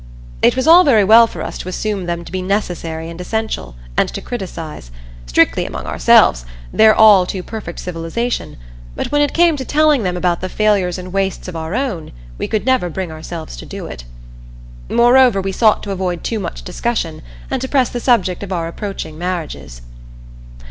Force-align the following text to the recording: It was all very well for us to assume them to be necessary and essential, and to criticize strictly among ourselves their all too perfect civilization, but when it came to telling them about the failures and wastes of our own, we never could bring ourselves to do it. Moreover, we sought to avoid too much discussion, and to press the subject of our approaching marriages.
It 0.41 0.55
was 0.55 0.65
all 0.65 0.83
very 0.83 1.03
well 1.03 1.27
for 1.27 1.43
us 1.43 1.59
to 1.59 1.69
assume 1.69 2.07
them 2.07 2.25
to 2.25 2.31
be 2.31 2.41
necessary 2.41 3.07
and 3.07 3.21
essential, 3.21 3.75
and 3.95 4.09
to 4.15 4.19
criticize 4.19 4.89
strictly 5.27 5.63
among 5.63 5.85
ourselves 5.85 6.43
their 6.73 6.95
all 6.95 7.27
too 7.27 7.43
perfect 7.43 7.79
civilization, 7.79 8.57
but 8.95 9.11
when 9.11 9.21
it 9.21 9.31
came 9.35 9.55
to 9.57 9.63
telling 9.63 10.01
them 10.01 10.17
about 10.17 10.41
the 10.41 10.49
failures 10.49 10.97
and 10.97 11.13
wastes 11.13 11.47
of 11.47 11.55
our 11.55 11.75
own, 11.75 12.13
we 12.39 12.47
never 12.65 12.87
could 12.87 12.95
bring 12.95 13.11
ourselves 13.11 13.55
to 13.57 13.65
do 13.67 13.85
it. 13.85 14.05
Moreover, 14.89 15.39
we 15.39 15.51
sought 15.51 15.83
to 15.83 15.91
avoid 15.91 16.23
too 16.23 16.39
much 16.39 16.63
discussion, 16.63 17.21
and 17.51 17.61
to 17.61 17.67
press 17.67 17.89
the 17.89 17.99
subject 17.99 18.41
of 18.41 18.51
our 18.51 18.67
approaching 18.67 19.19
marriages. 19.19 19.81